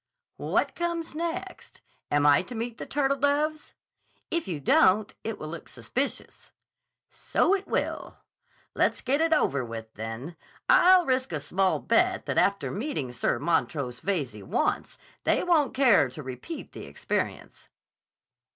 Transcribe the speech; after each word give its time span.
"What 0.37 0.73
comes 0.73 1.13
next? 1.13 1.81
Am 2.09 2.25
I 2.25 2.41
to 2.41 2.55
meet 2.55 2.79
the 2.79 2.87
turtledoves?" 2.87 3.75
"If 4.31 4.47
you 4.47 4.59
don't, 4.59 5.13
it 5.23 5.37
will 5.37 5.49
look 5.49 5.69
suspicious." 5.69 6.51
"So 7.11 7.53
it 7.53 7.67
will. 7.67 8.17
Let's 8.73 9.01
get 9.01 9.21
it 9.21 9.31
over 9.31 9.63
with, 9.63 9.93
then. 9.93 10.37
I'll 10.67 11.05
risk 11.05 11.31
a 11.31 11.39
small 11.39 11.77
bet 11.79 12.25
that 12.25 12.39
after 12.39 12.71
meeting 12.71 13.11
Sir 13.13 13.37
Montrose 13.37 13.99
Veyze 13.99 14.43
once, 14.43 14.97
they 15.23 15.43
won't 15.43 15.75
care 15.75 16.09
to 16.09 16.23
repeat 16.23 16.71
the 16.71 16.87
experience." 16.87 17.69